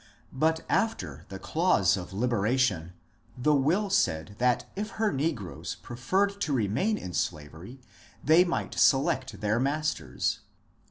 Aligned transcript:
But 0.33 0.65
after 0.67 1.27
the 1.29 1.37
clause 1.37 1.95
of 1.95 2.11
liberation 2.11 2.93
the 3.37 3.53
will 3.53 3.91
said 3.91 4.33
that 4.39 4.65
if 4.75 4.89
her 4.97 5.11
negroes 5.13 5.75
preferred 5.83 6.41
to 6.41 6.53
remain 6.53 6.97
in 6.97 7.13
slavery 7.13 7.79
they 8.23 8.43
might 8.43 8.73
select 8.73 9.41
their 9.41 9.59
masters. 9.59 10.39